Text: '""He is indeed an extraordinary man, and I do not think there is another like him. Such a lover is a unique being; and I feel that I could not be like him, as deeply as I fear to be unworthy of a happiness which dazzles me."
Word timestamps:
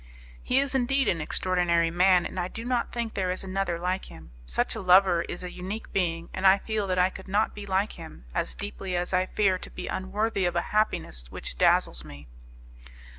'""He 0.43 0.57
is 0.57 0.73
indeed 0.73 1.07
an 1.07 1.21
extraordinary 1.21 1.91
man, 1.91 2.25
and 2.25 2.39
I 2.39 2.47
do 2.47 2.65
not 2.65 2.91
think 2.91 3.13
there 3.13 3.29
is 3.29 3.43
another 3.43 3.77
like 3.77 4.05
him. 4.05 4.31
Such 4.47 4.73
a 4.73 4.81
lover 4.81 5.21
is 5.29 5.43
a 5.43 5.51
unique 5.51 5.93
being; 5.93 6.27
and 6.33 6.47
I 6.47 6.57
feel 6.57 6.87
that 6.87 6.97
I 6.97 7.11
could 7.11 7.27
not 7.27 7.53
be 7.53 7.67
like 7.67 7.91
him, 7.91 8.25
as 8.33 8.55
deeply 8.55 8.95
as 8.95 9.13
I 9.13 9.27
fear 9.27 9.59
to 9.59 9.69
be 9.69 9.85
unworthy 9.85 10.45
of 10.47 10.55
a 10.55 10.61
happiness 10.73 11.25
which 11.29 11.55
dazzles 11.55 12.03
me." 12.03 12.27